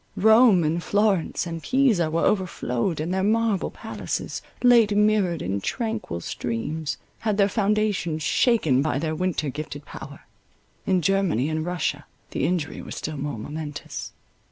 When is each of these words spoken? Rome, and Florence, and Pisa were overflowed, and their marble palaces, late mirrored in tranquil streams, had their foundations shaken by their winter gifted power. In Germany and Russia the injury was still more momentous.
Rome, 0.17 0.63
and 0.63 0.81
Florence, 0.83 1.45
and 1.45 1.61
Pisa 1.61 2.09
were 2.09 2.23
overflowed, 2.25 2.99
and 2.99 3.13
their 3.13 3.21
marble 3.21 3.69
palaces, 3.69 4.41
late 4.63 4.97
mirrored 4.97 5.43
in 5.43 5.61
tranquil 5.61 6.21
streams, 6.21 6.97
had 7.19 7.37
their 7.37 7.47
foundations 7.47 8.23
shaken 8.23 8.81
by 8.81 8.97
their 8.97 9.13
winter 9.13 9.49
gifted 9.51 9.85
power. 9.85 10.21
In 10.87 11.03
Germany 11.03 11.49
and 11.49 11.63
Russia 11.63 12.07
the 12.31 12.45
injury 12.47 12.81
was 12.81 12.95
still 12.95 13.17
more 13.17 13.37
momentous. 13.37 14.11